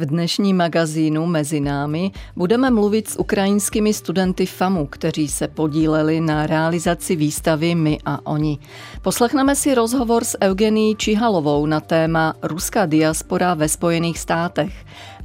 [0.00, 6.46] V dnešním magazínu Mezi námi budeme mluvit s ukrajinskými studenty FAMu, kteří se podíleli na
[6.46, 8.58] realizaci výstavy My a oni.
[9.02, 14.72] Poslechneme si rozhovor s Eugenií Čihalovou na téma Ruská diaspora ve Spojených státech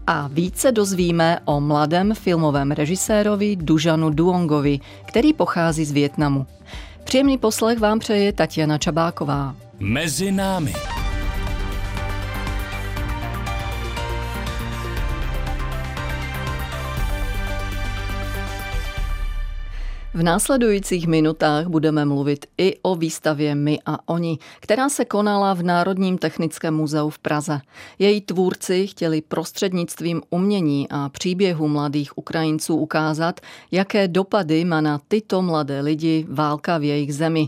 [0.08, 6.48] a více dozvíme o mladém filmovém režisérovi Dužanu Duongovi, který pochází z Větnamu.
[7.04, 9.56] Příjemný poslech vám přeje Tatiana Čabáková.
[9.80, 10.74] Mezi námi.
[20.16, 25.64] V následujících minutách budeme mluvit i o výstavě My a oni, která se konala v
[25.64, 27.62] Národním technickém muzeu v Praze.
[28.00, 33.40] Její tvůrci chtěli prostřednictvím umění a příběhu mladých Ukrajinců ukázat,
[33.72, 37.48] jaké dopady má na tyto mladé lidi válka v jejich zemi.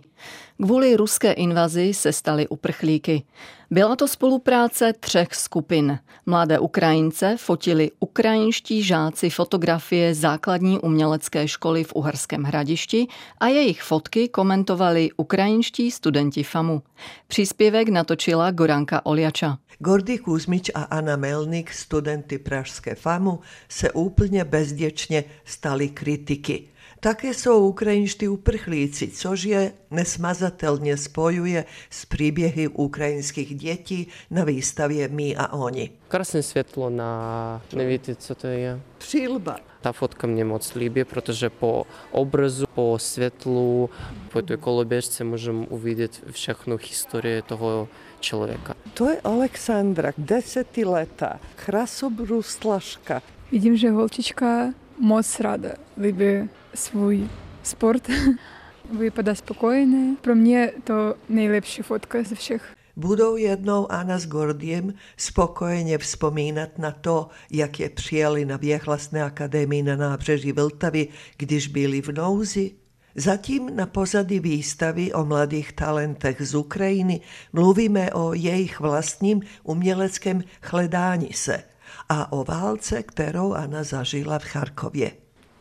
[0.61, 3.23] Kvůli ruské invazi se stali uprchlíky.
[3.71, 5.99] Byla to spolupráce třech skupin.
[6.25, 13.07] Mladé Ukrajince fotili ukrajinští žáci fotografie základní umělecké školy v Uherském hradišti
[13.39, 16.81] a jejich fotky komentovali ukrajinští studenti FAMu.
[17.27, 19.57] Příspěvek natočila Goranka Oljača.
[19.79, 26.67] Gordy Kuzmič a Anna Melnik, studenty Pražské FAMu, se úplně bezděčně stali kritiky.
[26.99, 35.35] Také jsou ukrajinští uprchlíci, což je nesmazatelně spojuje s příběhy ukrajinských dětí na výstavě My
[35.35, 35.91] a oni.
[36.07, 38.81] Krásné světlo na, nevíte, co to je?
[38.97, 39.59] Přilba.
[39.81, 43.89] Ta fotka mě moc líbí, protože po obrazu, po světlu,
[44.31, 47.87] po té koloběžce můžeme uvidět všechnu historii toho
[48.19, 48.73] člověka.
[48.93, 53.21] To je Alexandra, desetiletá, krasobruslaška.
[53.51, 55.69] Vidím, že holčička moc ráda
[56.01, 57.29] líbí svůj
[57.63, 58.07] sport.
[58.99, 60.15] Vypadá spokojeně.
[60.21, 62.77] Pro mě to nejlepší fotka ze všech.
[62.95, 69.83] Budou jednou Anna s Gordiem spokojeně vzpomínat na to, jak je přijali na Věhlasné akademii
[69.83, 72.71] na nábřeží Vltavy, když byli v nouzi?
[73.15, 77.21] Zatím na pozadí výstavy o mladých talentech z Ukrajiny
[77.53, 81.63] mluvíme o jejich vlastním uměleckém hledání se
[82.09, 85.11] a o válce, kterou Anna zažila v Charkově.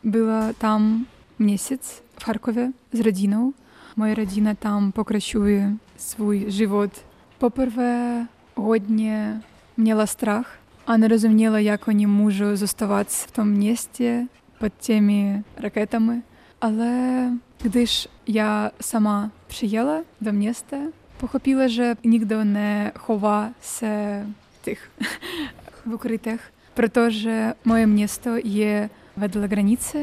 [0.05, 1.07] Byla tam
[1.39, 3.53] měsíc v Charkově s rodinou.
[3.97, 6.91] Moje rodina tam pokračuje svůj život.
[7.39, 9.43] Poprvé hodně
[9.77, 14.27] měla strach a nerozuměla, jak oni můžou zůstávat v tom městě
[14.59, 16.23] pod těmi raketami.
[16.61, 17.31] Ale
[17.63, 20.77] když já sama přijela do města,
[21.17, 24.27] pochopila, že nikdo nechová se
[24.61, 24.91] v těch
[25.87, 29.99] v ukrytech, protože moje město je vedle hranice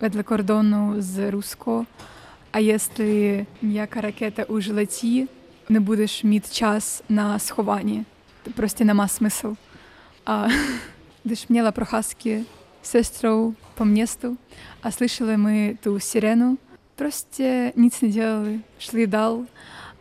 [0.00, 1.86] для кордону з руско,
[2.50, 5.28] А якщо м'яка ракета у жилеті,
[5.68, 8.04] не будеш мати час на сховання.
[8.56, 9.48] Просто нема смисл.
[10.24, 10.48] А
[11.24, 12.44] деш мала прохаски
[12.82, 14.36] сестру по місту,
[14.82, 16.58] а слышали ми ту сирену.
[16.94, 19.46] Просто ніц не делали, шли дал.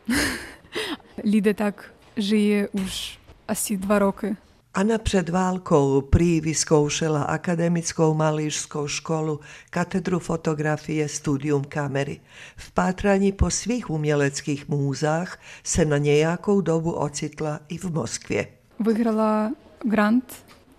[1.26, 4.36] Ліда так жиє уж асі два роки.
[4.78, 9.40] Anna před válkou prý vyzkoušela akademickou malířskou školu,
[9.70, 12.20] katedru fotografie, studium kamery.
[12.58, 18.48] V pátraní po svých uměleckých můzách se na nějakou dobu ocitla i v Moskvě.
[18.80, 19.52] Vyhrala
[19.84, 20.34] grant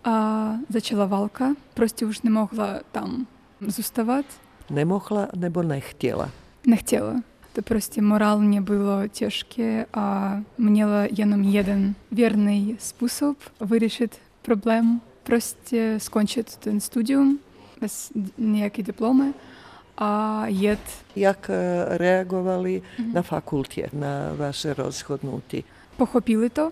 [0.04, 1.54] a začala válka.
[1.74, 3.26] Prostě už nemohla tam
[3.60, 4.24] zůstávat.
[4.70, 6.30] Nemohla nebo nechtěla?
[6.66, 7.14] Nechtěla.
[7.58, 15.00] To prostě morálně bylo těžké a měla jenom jeden věrný způsob vyřešit problém.
[15.22, 17.38] Prostě skončit ten studium
[17.80, 19.34] bez nějaké diplomy
[19.96, 20.80] a jet.
[21.16, 21.50] Jak
[21.86, 23.12] reagovali mm-hmm.
[23.12, 25.64] na fakultě na vaše rozhodnutí?
[25.96, 26.70] Pochopili to,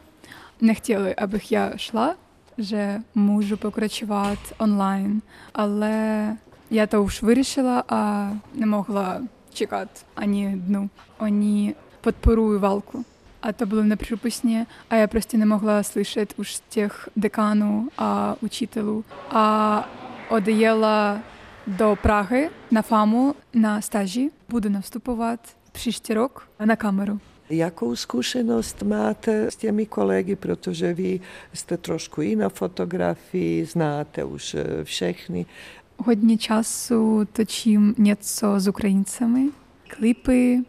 [0.60, 2.14] nechtěli, abych já šla,
[2.58, 5.20] že můžu pokračovat online,
[5.54, 5.92] ale
[6.70, 9.20] já to už vyřešila a nemohla
[9.56, 10.91] čekat ani dnu.
[11.19, 13.05] Oni podporují válku.
[13.43, 19.05] A to bylo nepřípustně a já prostě nemohla slyšet už těch dekánů a učitelů.
[19.31, 19.88] A
[20.29, 21.20] odjela
[21.67, 24.31] do Prahy na FAMu na stáži.
[24.49, 25.41] Budu nastupovat
[25.73, 27.20] příští rok na kameru.
[27.50, 31.20] Jakou zkušenost máte s těmi kolegy, protože vy
[31.52, 35.47] jste trošku i na fotografii, znáte už všechny.
[35.98, 39.48] Hodně času točím něco s Ukrajincami,
[39.88, 40.64] klipy,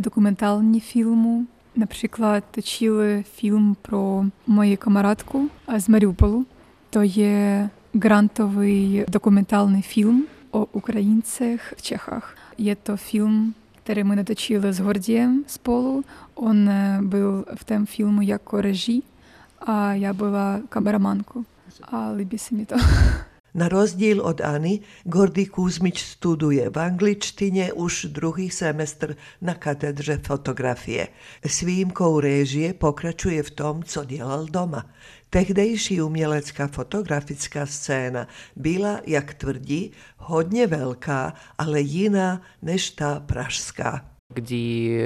[0.00, 1.44] документальні фільми.
[1.76, 6.44] Наприклад, точили фільм про мою камарадку з Маріуполу.
[6.90, 12.36] То є грантовий документальний фільм о українцях в Чехах.
[12.58, 13.54] Є то фільм,
[13.88, 16.04] який ми наточили з Гордієм з полу.
[16.34, 16.68] Он
[17.08, 19.02] був в тем фільму як режі,
[19.60, 21.44] а я була камераманкою.
[22.36, 22.76] se mi to.
[23.54, 31.08] Na rozdíl od Ani, Gordy Kuzmič studuje v angličtině už druhý semestr na katedře fotografie.
[31.46, 34.86] S výjimkou réžie pokračuje v tom, co dělal doma.
[35.30, 44.04] Tehdejší umělecká fotografická scéna byla, jak tvrdí, hodně velká, ale jiná než ta pražská.
[44.34, 44.98] Kdy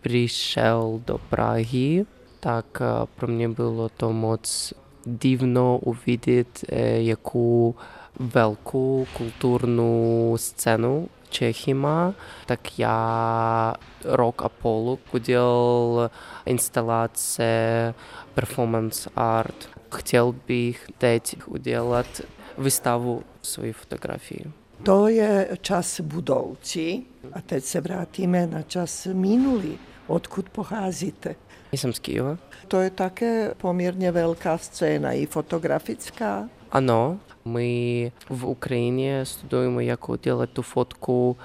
[0.00, 2.06] přišel do Prahy,
[2.40, 2.82] tak
[3.16, 4.74] pro mě bylo to moc
[5.05, 7.75] дивно увидіти яку
[8.19, 12.13] велику культурну сцену Чехії ма.
[12.45, 13.75] Так я
[14.05, 16.09] рок Аполло уділ
[16.45, 17.93] інсталяція
[18.35, 19.67] перформанс-арт.
[19.89, 22.23] Хотів би дати уделать
[22.57, 24.45] виставу своїй фотографії.
[24.83, 27.05] To je čas budoucí.
[27.31, 29.77] A teď se vrátíme na čas minulý.
[30.07, 31.35] Odkud pocházíte?
[31.72, 32.38] Jsem z Kyjeva.
[32.68, 36.48] To je také poměrně velká scéna, i fotografická.
[36.72, 41.36] Ano, my v Ukrajině studujeme, jak udělat tu fotku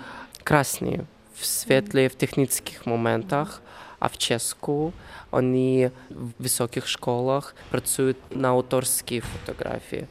[0.44, 0.97] krásně,
[1.33, 3.62] v světle, v technických momentech.
[4.01, 4.94] A v Česku
[5.29, 10.07] oni v vysokých školách pracují na autorské fotografii.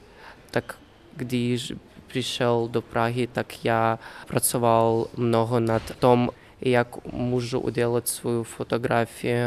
[0.51, 0.79] Tak
[1.17, 1.73] když
[2.07, 6.31] přišel do Prahy, tak já pracoval mnoho nad tom,
[6.63, 9.39] jak můžu udělat svou fotografii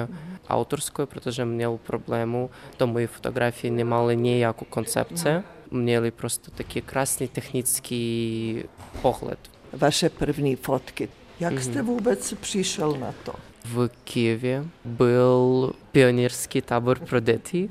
[0.50, 8.64] autorskou, protože měl problému, to moje fotografie nemaly nějakou koncepce, měli prostě taky krásný technický
[9.02, 9.40] pohled.
[9.74, 11.10] Vaše první fotky.
[11.40, 13.34] Jak jste vůbec přišel na to?
[13.66, 17.70] V Kijevě byl pionýrský tábor pro děti.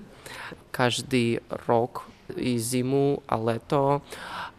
[0.70, 1.38] Každý
[1.68, 4.02] rok i zimu a leto.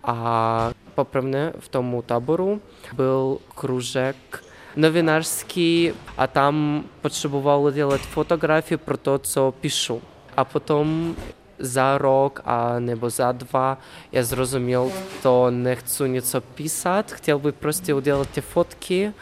[0.04, 2.62] A poprvé v tomu táboru
[2.96, 4.44] byl kružek
[4.76, 10.02] novinářský a tam potřeboval dělat fotografii pro to, co píšu.
[10.38, 11.16] A potom
[11.60, 13.78] za rok a nebo za dva
[14.12, 14.92] já zrozuměl,
[15.24, 19.14] to nechci něco písat, chtěl bych prostě udělat ty fotky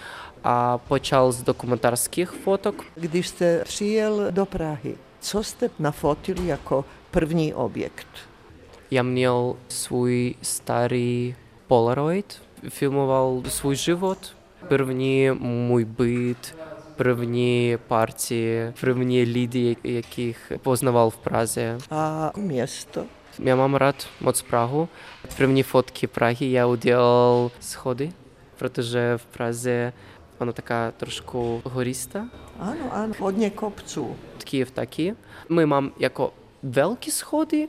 [0.43, 2.83] a počal z dokumentárských fotok.
[2.95, 8.07] Když jste přijel do Prahy, co jste nafotili jako první objekt?
[8.91, 11.35] Já měl svůj starý
[11.67, 14.35] Polaroid, filmoval svůj život,
[14.67, 16.57] První můj byt,
[16.95, 21.77] první partie, první lidi, jakých poznával v Praze.
[21.91, 23.05] A město?
[23.39, 24.89] Já mám rád moc Prahu.
[25.37, 28.11] První fotky Prahy já udělal schody,
[28.57, 29.93] protože v Praze
[30.39, 32.27] ona taká trošku horista.
[32.59, 34.15] Ano, ano, hodně kopců.
[34.43, 35.15] Kyiv taky.
[35.49, 37.67] My mám jako wielkie schody,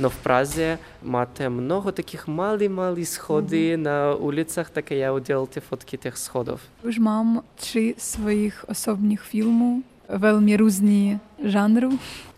[0.00, 3.82] no w Pradze ma mnogo takich mali, mali schody mm.
[3.82, 6.60] na ulicach, takie ja udzielę te fotki tych schodów.
[6.84, 11.90] Już mam trzy swoich osobnych filmów, velmi różni żanru,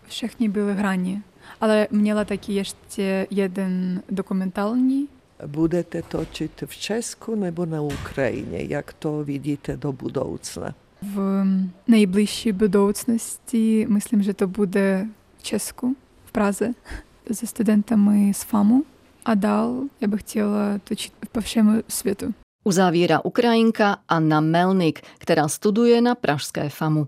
[0.07, 1.21] wszechni były grani.
[1.59, 5.07] Ale miała taki jeszcze jeden dokumentalny,
[5.47, 8.67] budete točiti v Česku nebo na Ukrajini?
[8.69, 10.73] Jak to vidíte do budoucna?
[11.01, 11.45] В
[11.87, 15.07] найближчій будовцності, мислим, що то буде
[15.45, 15.95] Česku,
[16.25, 16.73] v Praze
[17.31, 18.83] se studentami z FAMu
[19.25, 22.33] a dál já bych chtěla točit po všem světu.
[22.63, 27.07] Uzavírá Ukrajinka Anna Melnik, která studuje na pražské FAMu.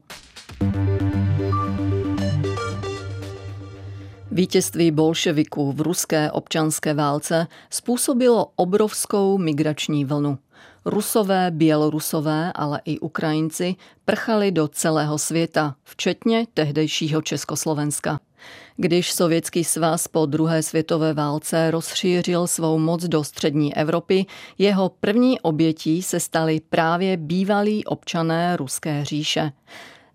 [4.32, 10.38] Vítězství bolševiků v ruské občanské válce způsobilo obrovskou migrační vlnu.
[10.86, 13.76] Rusové, Bělorusové, ale i Ukrajinci
[14.06, 18.20] prchali do celého světa, včetně tehdejšího Československa.
[18.76, 24.26] Když Sovětský svaz po druhé světové válce rozšířil svou moc do střední Evropy,
[24.58, 29.52] jeho první obětí se stali právě bývalí občané Ruské říše.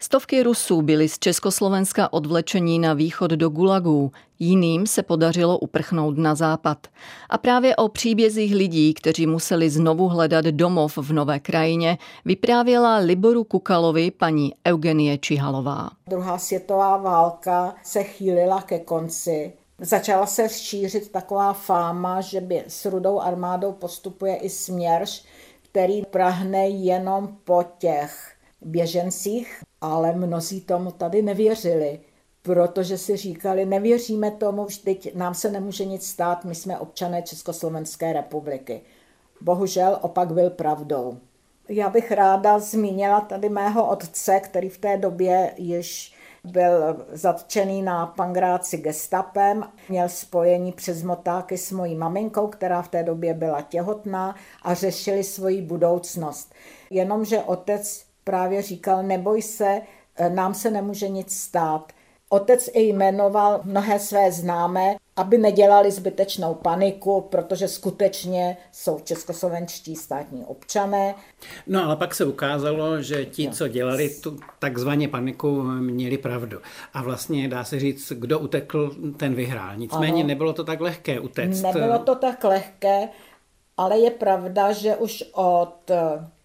[0.02, 6.35] Stovky Rusů byly z Československa odvlečení na východ do Gulagů, jiným se podařilo uprchnout na
[6.35, 6.87] západ.
[7.30, 13.44] A právě o příbězích lidí, kteří museli znovu hledat domov v nové krajině, vyprávěla Liboru
[13.44, 15.90] Kukalovi paní Eugenie Čihalová.
[16.06, 19.52] Druhá světová válka se chýlila ke konci.
[19.78, 25.25] Začala se šířit taková fáma, že by s rudou armádou postupuje i směrš,
[25.71, 28.32] který prahne jenom po těch
[28.64, 32.00] běžencích, ale mnozí tomu tady nevěřili,
[32.42, 38.12] protože si říkali, nevěříme tomu, vždyť nám se nemůže nic stát, my jsme občané Československé
[38.12, 38.81] republiky.
[39.40, 41.19] Bohužel opak byl pravdou.
[41.69, 46.14] Já bych ráda zmínila tady mého otce, který v té době již
[46.45, 53.02] byl zatčený na pangráci gestapem, měl spojení přes motáky s mojí maminkou, která v té
[53.02, 56.54] době byla těhotná a řešili svoji budoucnost.
[56.90, 59.83] Jenomže otec právě říkal, neboj se,
[60.17, 61.93] e, nám se nemůže nic stát.
[62.29, 70.45] Otec i jmenoval mnohé své známé, aby nedělali zbytečnou paniku, protože skutečně jsou českoslovenští státní
[70.45, 71.14] občané.
[71.67, 76.59] No ale pak se ukázalo, že ti, co dělali tu takzvaně paniku, měli pravdu.
[76.95, 79.76] A vlastně dá se říct, kdo utekl, ten vyhrál.
[79.76, 80.29] Nicméně ano.
[80.29, 81.62] nebylo to tak lehké utéct.
[81.62, 83.09] Nebylo to tak lehké,
[83.76, 85.91] ale je pravda, že už od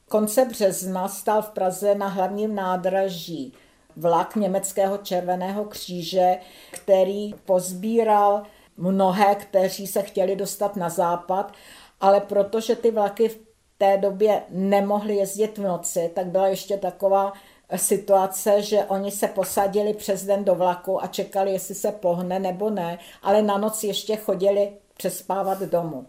[0.10, 3.54] konce března stal v Praze na hlavním nádraží
[3.96, 6.38] vlak německého červeného kříže,
[6.72, 8.44] který pozbíral
[8.78, 11.54] mnohé, kteří se chtěli dostat na západ,
[12.02, 13.40] ale protože ty vlaky v
[13.78, 17.34] té době nemohly jezdit v noci, tak byla ještě taková
[17.76, 22.70] situace, že oni se posadili přes den do vlaku a čekali, jestli se pohne nebo
[22.70, 26.06] ne, ale na noc ještě chodili přespávat domů.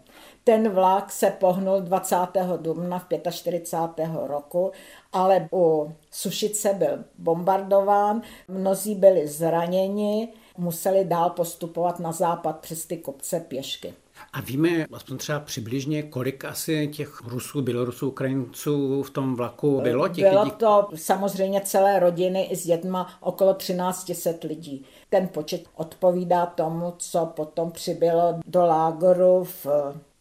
[0.49, 2.15] Ten vlak se pohnul 20.
[2.57, 4.09] dubna v 45.
[4.27, 4.71] roku,
[5.13, 10.27] ale u Sušice byl bombardován, mnozí byli zraněni,
[10.57, 13.93] museli dál postupovat na západ přes ty kopce pěšky.
[14.33, 20.07] A víme aspoň třeba přibližně, kolik asi těch Rusů, Bělorusů, Ukrajinců v tom vlaku bylo?
[20.07, 20.55] Těch bylo lidí?
[20.57, 24.85] to samozřejmě celé rodiny i s dětma okolo 1300 lidí.
[25.09, 29.65] Ten počet odpovídá tomu, co potom přibylo do lágoru v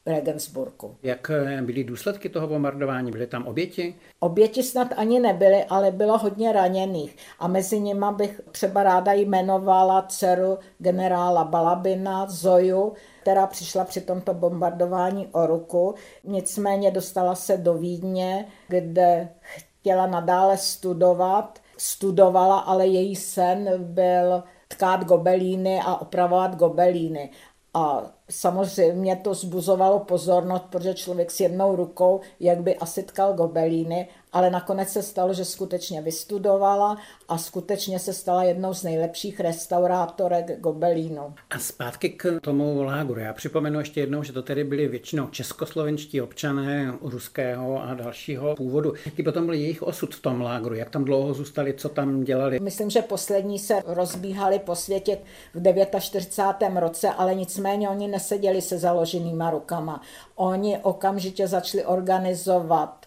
[0.08, 0.96] Regensburgu.
[1.02, 3.10] Jak eh, byly důsledky toho bombardování?
[3.10, 3.94] Byly tam oběti?
[4.20, 7.16] Oběti snad ani nebyly, ale bylo hodně raněných.
[7.38, 14.34] A mezi nimi bych třeba ráda jmenovala dceru generála Balabina, Zoju, která přišla při tomto
[14.34, 15.94] bombardování o ruku.
[16.24, 21.58] Nicméně dostala se do Vídně, kde chtěla nadále studovat.
[21.78, 27.30] Studovala, ale její sen byl tkát gobelíny a opravovat gobelíny.
[27.78, 34.08] A samozřejmě to zbuzovalo pozornost, protože člověk s jednou rukou, jak by asi tkal gobelíny,
[34.32, 36.96] ale nakonec se stalo, že skutečně vystudovala
[37.28, 41.34] a skutečně se stala jednou z nejlepších restaurátorek gobelínu.
[41.50, 43.20] A zpátky k tomu lágru.
[43.20, 48.92] Já připomenu ještě jednou, že to tedy byli většinou českoslovenští občané ruského a dalšího původu.
[49.06, 50.74] Jaký potom byl jejich osud v tom lágru?
[50.74, 51.74] Jak tam dlouho zůstali?
[51.74, 52.60] Co tam dělali?
[52.60, 55.18] Myslím, že poslední se rozbíhali po světě
[55.54, 56.80] v 49.
[56.80, 60.02] roce, ale nicméně oni neseděli se založenýma rukama.
[60.36, 62.97] Oni okamžitě začali organizovat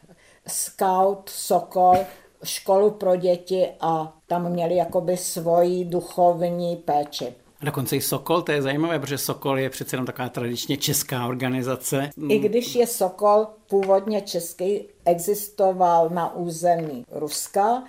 [0.47, 1.97] Scout, Sokol,
[2.43, 7.33] školu pro děti a tam měli jakoby svoji duchovní péči.
[7.61, 11.27] A dokonce i Sokol, to je zajímavé, protože Sokol je přece jenom taková tradičně česká
[11.27, 12.09] organizace.
[12.29, 17.83] I když je Sokol původně český, existoval na území Ruska,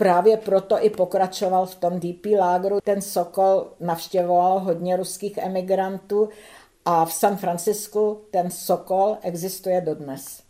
[0.00, 2.80] Právě proto i pokračoval v tom DP lágru.
[2.84, 6.28] Ten Sokol navštěvoval hodně ruských emigrantů
[6.84, 10.47] a v San Francisku ten Sokol existuje dodnes.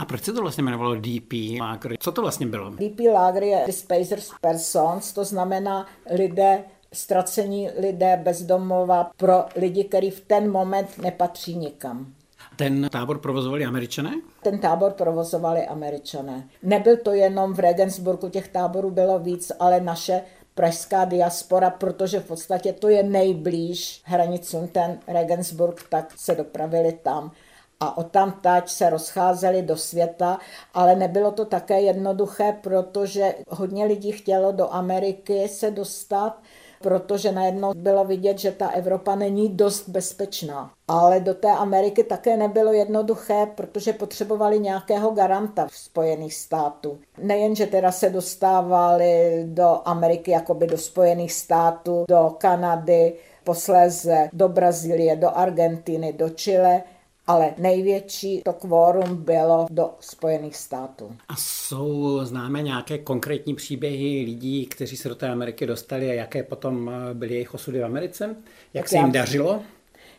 [0.00, 1.96] A proč se to vlastně jmenovalo DP Lager?
[2.00, 2.70] Co to vlastně bylo?
[2.70, 10.20] DP Lager je Displacers Persons, to znamená lidé, ztracení lidé bezdomova pro lidi, kteří v
[10.20, 12.14] ten moment nepatří nikam.
[12.56, 14.10] Ten tábor provozovali američané?
[14.42, 16.48] Ten tábor provozovali američané.
[16.62, 20.22] Nebyl to jenom v Regensburgu, těch táborů bylo víc, ale naše
[20.54, 27.32] pražská diaspora, protože v podstatě to je nejblíž hranicům ten Regensburg, tak se dopravili tam
[27.80, 30.38] a odtamtať se rozcházeli do světa,
[30.74, 36.38] ale nebylo to také jednoduché, protože hodně lidí chtělo do Ameriky se dostat,
[36.82, 40.70] protože najednou bylo vidět, že ta Evropa není dost bezpečná.
[40.88, 46.98] Ale do té Ameriky také nebylo jednoduché, protože potřebovali nějakého garanta v Spojených států.
[47.18, 54.48] Nejen, že teda se dostávali do Ameriky, jakoby do Spojených států, do Kanady, posléze do
[54.48, 56.82] Brazílie, do Argentiny, do Chile,
[57.30, 61.16] ale největší to kvórum bylo do Spojených států.
[61.28, 66.42] A jsou známe nějaké konkrétní příběhy lidí, kteří se do té Ameriky dostali a jaké
[66.42, 68.36] potom eh, byly jejich osudy v Americe?
[68.74, 69.62] Jak tak se jim já, dařilo?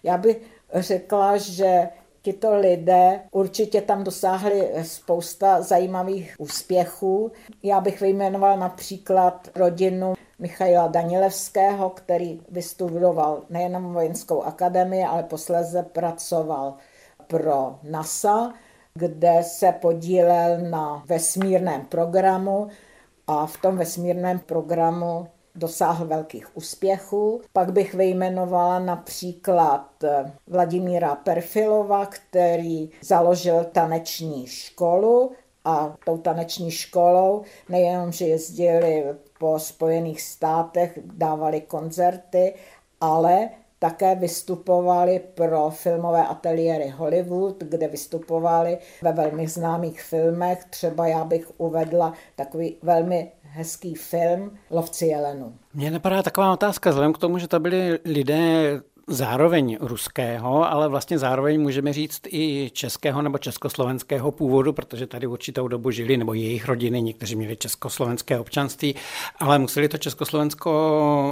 [0.04, 0.38] Já bych
[0.74, 1.90] řekla, že
[2.22, 7.32] tito lidé určitě tam dosáhli spousta zajímavých úspěchů.
[7.64, 16.74] Já bych vyjmenoval například rodinu Michaila Danilevského, který vystudoval nejenom vojenskou akademii, ale posléze pracoval
[17.32, 18.54] pro NASA,
[18.94, 22.68] kde se podílel na vesmírném programu
[23.28, 27.42] a v tom vesmírném programu dosáhl velkých úspěchů.
[27.54, 29.88] Pak bych vyjmenovala například
[30.48, 35.32] Vladimíra Perfilova, který založil taneční školu
[35.66, 39.06] a tou taneční školou nejenom, že jezdili
[39.40, 42.54] po Spojených státech, dávali koncerty,
[43.02, 43.50] ale
[43.82, 50.66] také vystupovali pro filmové ateliéry Hollywood, kde vystupovali ve velmi známých filmech.
[50.70, 55.54] Třeba já bych uvedla takový velmi hezký film Lovci jelenu.
[55.74, 61.20] Mně napadá taková otázka, vzhledem k tomu, že to byli lidé zároveň ruského, ale vlastně
[61.20, 66.66] zároveň můžeme říct i českého nebo československého původu, protože tady určitou dobu žili, nebo jejich
[66.66, 68.96] rodiny, někteří měli československé občanství,
[69.40, 70.72] ale museli to Československo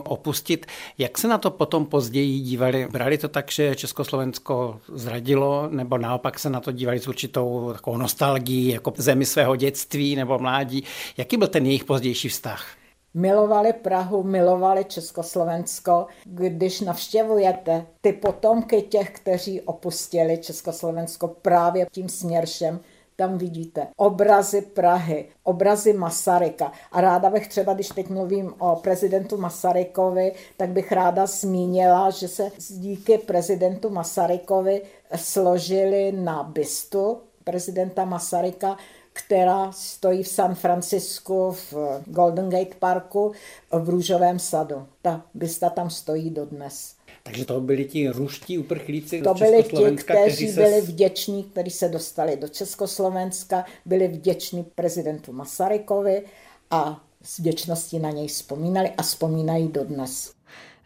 [0.06, 0.66] opustit.
[0.98, 2.88] Jak se na to potom později dívali?
[2.92, 7.98] Brali to tak, že Československo zradilo, nebo naopak se na to dívali s určitou takovou
[7.98, 10.84] nostalgií, jako zemi svého dětství nebo mládí?
[11.18, 12.78] Jaký byl ten jejich pozdější vztah?
[13.13, 16.08] Milovali Prahu, milovali Československo.
[16.25, 22.80] Když navštěvujete ty potomky těch, kteří opustili Československo právě tím směršem,
[23.16, 26.72] tam vidíte obrazy Prahy, obrazy Masaryka.
[26.92, 32.28] A ráda bych třeba, když teď mluvím o prezidentu Masarykovi, tak bych ráda zmínila, že
[32.28, 34.82] se díky prezidentu Masarykovi
[35.16, 38.78] složili na bystu prezidenta Masaryka
[39.26, 41.74] která stojí v San Francisku v
[42.06, 43.32] Golden Gate Parku
[43.72, 44.88] v Růžovém sadu.
[45.02, 46.96] Ta bysta tam stojí dodnes.
[47.24, 50.62] Takže to byli ti ruští uprchlíci To byli ti, kteří, kteří se...
[50.62, 56.24] byli vděční, kteří se dostali do Československa, byli vděční prezidentu Masarykovi
[56.72, 60.34] a s vděčností na něj vzpomínali a vzpomínají dodnes.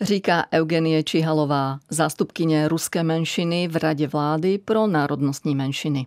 [0.02, 6.06] Říká Eugenie Čihalová, zástupkyně ruské menšiny v Radě vlády pro národnostní menšiny.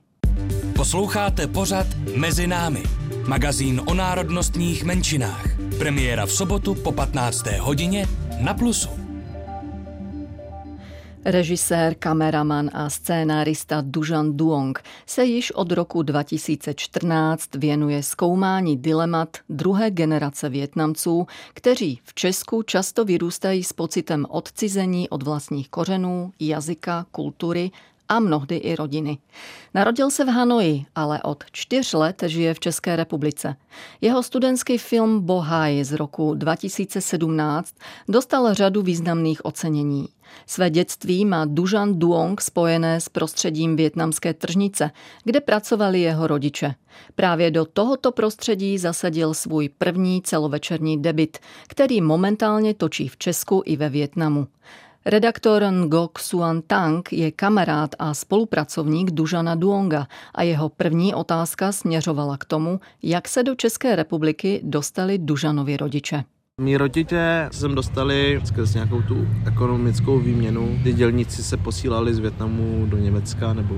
[0.76, 2.83] Posloucháte pořad Mezi námi,
[3.28, 5.47] magazín o národnostních menšinách.
[5.78, 7.47] Premiéra v sobotu po 15.
[7.47, 8.06] hodině
[8.40, 8.88] na Plusu.
[11.25, 19.90] Režisér, kameraman a scénárista Dužan Duong se již od roku 2014 věnuje zkoumání dilemat druhé
[19.90, 27.71] generace Větnamců, kteří v Česku často vyrůstají s pocitem odcizení od vlastních kořenů, jazyka, kultury
[28.08, 29.18] a mnohdy i rodiny.
[29.75, 33.56] Narodil se v Hanoji, ale od čtyř let žije v České republice.
[34.00, 37.75] Jeho studentský film Bohaj z roku 2017
[38.08, 40.08] dostal řadu významných ocenění.
[40.46, 44.90] Své dětství má Dužan Duong spojené s prostředím větnamské tržnice,
[45.25, 46.75] kde pracovali jeho rodiče.
[47.14, 51.38] Právě do tohoto prostředí zasadil svůj první celovečerní debit,
[51.69, 54.47] který momentálně točí v Česku i ve Větnamu.
[55.06, 62.36] Redaktor Ngok Suan Tang je kamarád a spolupracovník Dužana Duonga a jeho první otázka směřovala
[62.36, 66.25] k tomu, jak se do České republiky dostali Dužanovi rodiče.
[66.60, 70.78] Mí rodiče jsem dostali skrz nějakou tu ekonomickou výměnu.
[70.84, 73.75] Ty dělníci se posílali z Větnamu do Německa nebo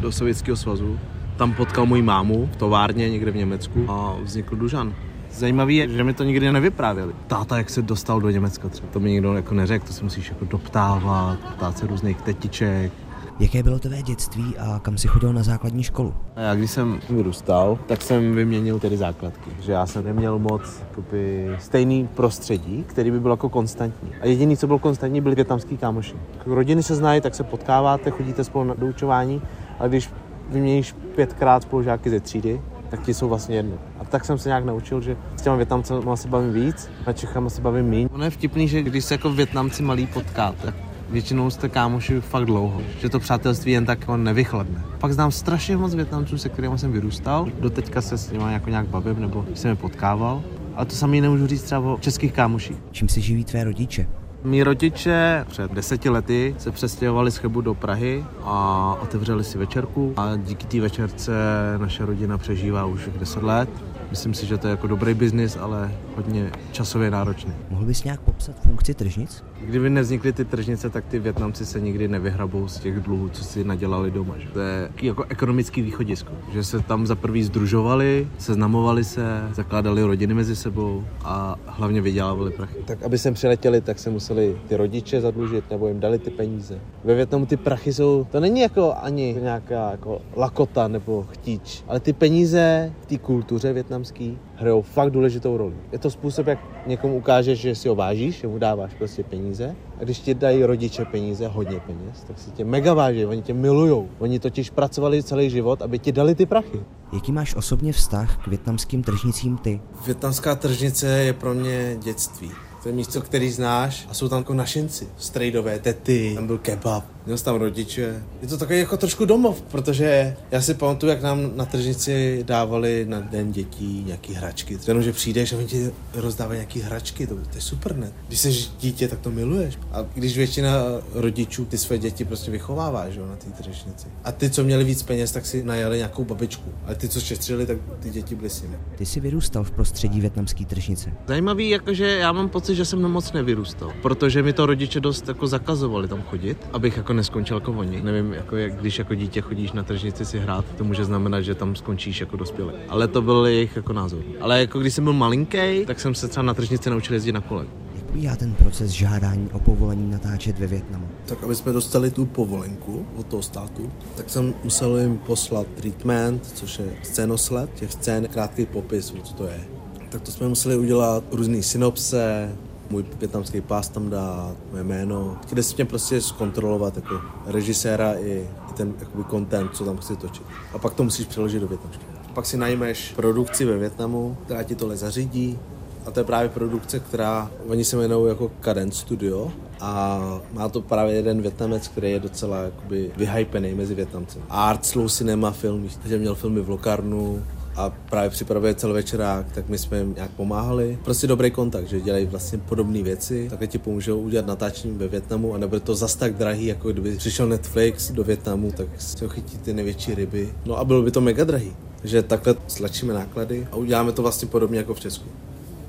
[0.00, 0.98] do Sovětského svazu.
[1.36, 4.94] Tam potkal můj mámu v továrně někde v Německu a vznikl Dužan.
[5.38, 7.12] Zajímavé je, že mi to nikdy nevyprávěli.
[7.26, 8.88] Táta, jak se dostal do Německa třeba.
[8.92, 12.92] To mi nikdo jako neřekl, to si musíš jako doptávat, ptát se různých tetiček.
[13.40, 16.14] Jaké bylo tvé dětství a kam jsi chodil na základní školu?
[16.36, 19.50] A já když jsem vyrůstal, tak jsem vyměnil tedy základky.
[19.60, 24.10] Že já jsem neměl moc jakoby, stejný prostředí, který by byl jako konstantní.
[24.20, 26.14] A jediný, co bylo konstantní, byly větnamský kámoši.
[26.46, 29.42] Rodiny se znají, tak se potkáváte, chodíte spolu na doučování,
[29.78, 30.10] ale když
[30.48, 33.76] vyměníš pětkrát spolužáky ze třídy, tak ti jsou vlastně jedno.
[34.00, 37.50] A tak jsem se nějak naučil, že s těma Větnamcema se bavím víc, a Čechama
[37.50, 38.08] se bavím méně.
[38.08, 40.74] Ono je vtipný, že když se jako Větnamci malí potkáte,
[41.10, 44.82] většinou jste kámoši fakt dlouho, že to přátelství jen tak nevychladne.
[44.98, 48.70] Pak znám strašně moc Větnamců, se kterými jsem vyrůstal, do teďka se s nimi jako
[48.70, 50.42] nějak bavím, nebo jsem je potkával.
[50.74, 52.76] Ale to samý nemůžu říct třeba o českých kámoších.
[52.90, 54.06] Čím se živí tvé rodiče?
[54.44, 60.14] Mí rodiče před deseti lety se přestěhovali z Chebu do Prahy a otevřeli si večerku
[60.16, 61.32] a díky té večerce
[61.78, 63.70] naše rodina přežívá už deset let.
[64.10, 67.52] Myslím si, že to je jako dobrý biznis, ale hodně časově náročný.
[67.70, 69.44] Mohl bys nějak popsat funkci tržnic?
[69.60, 73.64] Kdyby nevznikly ty tržnice, tak ty Větnamci se nikdy nevyhrabou z těch dluhů, co si
[73.64, 74.34] nadělali doma.
[74.38, 74.48] Že?
[74.48, 80.34] To je jako ekonomický východisko, že se tam za prvý združovali, seznamovali se, zakládali rodiny
[80.34, 82.78] mezi sebou a hlavně vydělávali prachy.
[82.84, 86.80] Tak aby sem přiletěli, tak se museli ty rodiče zadlužit nebo jim dali ty peníze.
[87.04, 92.00] Ve Větnamu ty prachy jsou, to není jako ani nějaká jako lakota nebo chtíč, ale
[92.00, 95.74] ty peníze v té kultuře větnamský hrajou fakt důležitou roli.
[95.92, 99.76] Je to způsob, jak někomu ukážeš, že si ho vážíš, že mu dáváš prostě peníze.
[100.00, 103.54] A když ti dají rodiče peníze, hodně peněz, tak si tě mega váží, oni tě
[103.54, 104.08] milujou.
[104.18, 106.80] Oni totiž pracovali celý život, aby ti dali ty prachy.
[107.12, 109.80] Jaký máš osobně vztah k větnamským tržnicím ty?
[110.06, 112.50] Větnamská tržnice je pro mě dětství.
[112.82, 117.04] To je místo, který znáš a jsou tam jako našinci, strejdové, tety, tam byl kebab,
[117.26, 118.22] měl tam rodiče.
[118.42, 123.04] Je to takový jako trošku domov, protože já si pamatuju, jak nám na tržnici dávali
[123.08, 124.78] na den dětí nějaký hračky.
[124.86, 128.12] Jenom, že přijdeš a oni ti rozdávají nějaký hračky, to, to je super, ne?
[128.28, 129.78] Když jsi dítě, tak to miluješ.
[129.92, 130.70] A když většina
[131.14, 134.06] rodičů ty své děti prostě vychovává, že jo, na té tržnici.
[134.24, 136.70] A ty, co měli víc peněz, tak si najali nějakou babičku.
[136.86, 138.76] Ale ty, co šetřili, tak ty děti byly s nimi.
[138.96, 141.12] Ty jsi vyrůstal v prostředí větnamské tržnice.
[141.28, 145.28] Zajímavý, jakože já mám pocit, pocit, že jsem moc nevyrůstal, protože mi to rodiče dost
[145.28, 148.00] jako zakazovali tam chodit, abych jako neskončil jako oni.
[148.02, 151.54] Nevím, jako jak, když jako dítě chodíš na tržnici si hrát, to může znamenat, že
[151.54, 152.72] tam skončíš jako dospělý.
[152.88, 154.22] Ale to byl jejich jako názor.
[154.40, 157.40] Ale jako když jsem byl malinký, tak jsem se třeba na tržnici naučil jezdit na
[157.40, 157.66] kole.
[157.94, 161.08] Jak probíhá ten proces žádání o povolení natáčet ve Větnamu?
[161.26, 166.46] Tak aby jsme dostali tu povolenku od toho státu, tak jsem musel jim poslat treatment,
[166.54, 169.77] což je scénosled, těch scén, krátký popis, co to je.
[170.08, 172.52] Tak to jsme museli udělat různý synopse,
[172.90, 178.72] můj větnamský pás tam dát, moje jméno, kde si prostě zkontrolovat jako režiséra i, i
[178.76, 180.46] ten jakoby content, co tam chci točit.
[180.74, 182.12] A pak to musíš přeložit do větnamštiny.
[182.34, 185.58] Pak si najmeš produkci ve Větnamu, která ti tohle zařídí,
[186.06, 190.20] a to je právě produkce, která, oni se jmenují jako Cadence Studio a
[190.52, 194.38] má to právě jeden Větnamec, který je docela jakoby vyhypený mezi Větnamci.
[194.50, 197.42] Art Slow Cinema film, že měl filmy v Lokarnu,
[197.78, 200.98] a právě připravuje celovečerák, tak my jsme jim nějak pomáhali.
[201.04, 205.54] Prostě dobrý kontakt, že dělají vlastně podobné věci, takhle ti pomůžou udělat natáčení ve Větnamu
[205.54, 209.58] a nebude to zas tak drahý, jako kdyby přišel Netflix do Větnamu, tak se chytí
[209.58, 210.54] ty největší ryby.
[210.64, 211.72] No a bylo by to mega drahý.
[212.00, 215.28] Takže takhle stlačíme náklady a uděláme to vlastně podobně jako v Česku.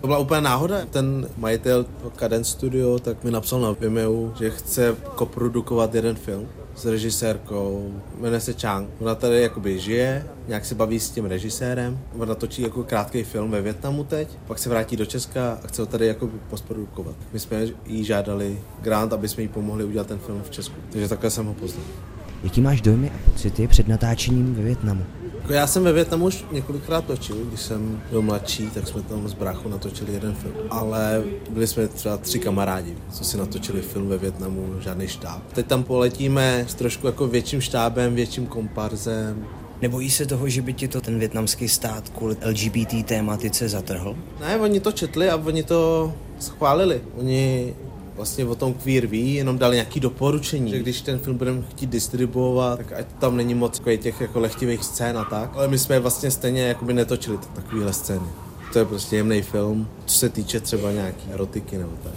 [0.02, 0.86] To byla úplně náhoda.
[0.86, 1.86] Ten majitel
[2.20, 6.48] Cadence Studio tak mi napsal na Vimeo, že chce koprodukovat jeden film
[6.80, 8.90] s režisérkou, jmenuje se Chang.
[9.00, 13.52] Ona tady jakoby žije, nějak se baví s tím režisérem, ona točí jako krátký film
[13.52, 17.16] ve Větnamu teď, pak se vrátí do Česka a chce ho tady jako postprodukovat.
[17.34, 20.76] My jsme jí žádali grant, aby jsme jí pomohli udělat ten film v Česku.
[20.92, 21.86] Takže takhle jsem ho poznal.
[22.44, 25.06] Jaký máš dojmy a pocity před natáčením ve Větnamu?
[25.50, 29.28] Jako já jsem ve Větnamu už několikrát točil, když jsem byl mladší, tak jsme tam
[29.28, 30.54] s bráchou natočili jeden film.
[30.70, 35.42] Ale byli jsme třeba tři kamarádi, co si natočili film ve Větnamu, žádný štáb.
[35.54, 39.46] Teď tam poletíme s trošku jako větším štábem, větším komparzem,
[39.82, 44.16] Nebojí se toho, že by ti to ten větnamský stát kvůli LGBT tématice zatrhl?
[44.40, 47.02] Ne, oni to četli a oni to schválili.
[47.18, 47.74] Oni
[48.20, 51.90] vlastně o tom Queer ví, jenom dali nějaký doporučení, že když ten film budeme chtít
[51.90, 55.52] distribuovat, tak ať tam není moc těch jako lehtivých scén a tak.
[55.54, 58.26] Ale my jsme vlastně stejně jakoby netočili takovéhle scény.
[58.74, 62.14] To je prostě jemný film, co se týče třeba nějaký erotiky nebo tak.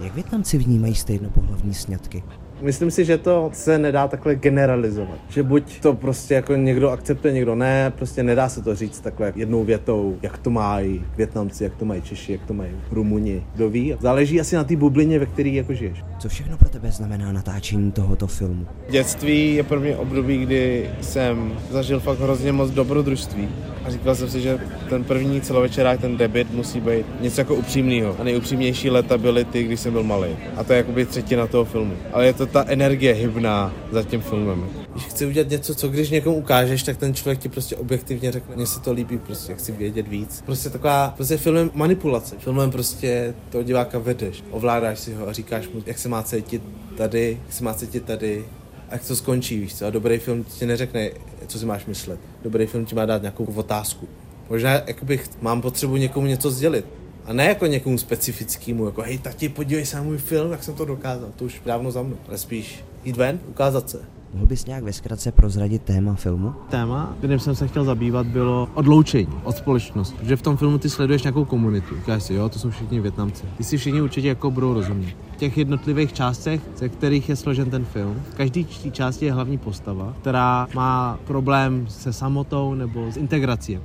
[0.00, 2.22] Jak Větnamci vnímají stejnopohlavní sňatky?
[2.62, 5.18] Myslím si, že to se nedá takhle generalizovat.
[5.28, 9.32] Že buď to prostě jako někdo akceptuje, někdo ne, prostě nedá se to říct takhle
[9.36, 13.42] jednou větou, jak to mají Větnamci, jak to mají Češi, jak to mají Rumuni.
[13.54, 13.96] Kdo ví?
[14.00, 16.04] Záleží asi na té bublině, ve které jako žiješ.
[16.18, 18.66] Co všechno pro tebe znamená natáčení tohoto filmu?
[18.90, 23.48] Dětství je pro mě období, kdy jsem zažil fakt hrozně moc dobrodružství.
[23.84, 28.16] A říkal jsem si, že ten první celovečerák, ten debit musí být něco jako upřímného.
[28.18, 30.36] A nejupřímnější leta byly ty, když jsem byl malý.
[30.56, 31.94] A to je jakoby třetina toho filmu.
[32.12, 34.68] Ale je to ta energie hybná za tím filmem.
[34.92, 38.56] Když chci udělat něco, co když někomu ukážeš, tak ten člověk ti prostě objektivně řekne,
[38.56, 40.42] mně se to líbí, prostě chci vědět víc.
[40.46, 42.36] Prostě taková, prostě filmem manipulace.
[42.38, 46.62] Filmem prostě toho diváka vedeš, ovládáš si ho a říkáš mu, jak se má cítit
[46.96, 48.44] tady, jak se má cítit tady,
[48.90, 49.86] a jak to skončí, víš co?
[49.86, 51.10] A dobrý film ti neřekne,
[51.46, 52.20] co si máš myslet.
[52.42, 54.08] Dobrý film ti má dát nějakou otázku.
[54.50, 56.84] Možná jakoby mám potřebu někomu něco sdělit.
[57.24, 60.74] A ne jako někomu specifickému, jako hej tati, podívej se na můj film, jak jsem
[60.74, 61.28] to dokázal.
[61.36, 62.16] To už dávno za mnou.
[62.28, 64.19] Ale spíš jít ven, ukázat se.
[64.34, 66.54] Mohl bys nějak ve zkratce prozradit téma filmu?
[66.68, 70.16] Téma, kterým jsem se chtěl zabývat, bylo odloučení od společnosti.
[70.18, 71.96] Protože v tom filmu ty sleduješ nějakou komunitu.
[71.96, 73.46] Říkáš si, jo, to jsou všichni Větnamci.
[73.56, 75.14] Ty si všichni určitě jako budou rozumět.
[75.32, 79.58] V těch jednotlivých částech, ze kterých je složen ten film, v každé části je hlavní
[79.58, 83.78] postava, která má problém se samotou nebo s integrací.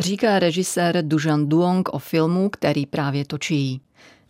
[0.00, 3.80] Říká režisér Dužan Duong o filmu, který právě točí.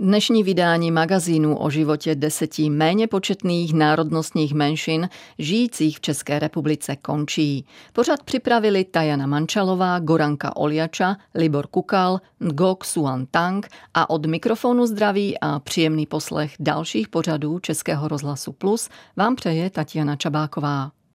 [0.03, 5.09] Dnešní vydání magazínu o životě deseti méně početných národnostních menšin
[5.39, 7.67] žijících v České republice končí.
[7.93, 15.41] Pořad připravili Tajana Mančalová, Goranka Oliača, Libor Kukal, Ngok Suan Tang a od mikrofonu zdraví
[15.41, 20.91] a příjemný poslech dalších pořadů Českého rozhlasu Plus vám přeje Tatiana Čabáková.